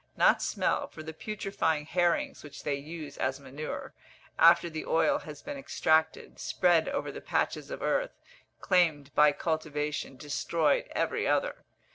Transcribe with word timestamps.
not 0.17 0.41
smell, 0.41 0.87
for 0.87 1.03
the 1.03 1.13
putrefying 1.13 1.85
herrings, 1.85 2.41
which 2.43 2.63
they 2.63 2.73
use 2.73 3.19
as 3.19 3.39
manure, 3.39 3.93
after 4.39 4.67
the 4.67 4.83
oil 4.83 5.19
has 5.19 5.43
been 5.43 5.57
extracted, 5.59 6.39
spread 6.39 6.89
over 6.89 7.11
the 7.11 7.21
patches 7.21 7.69
of 7.69 7.83
earth, 7.83 8.19
claimed 8.61 9.13
by 9.13 9.31
cultivation, 9.31 10.17
destroyed 10.17 10.87
every 10.95 11.27
other. 11.27 11.63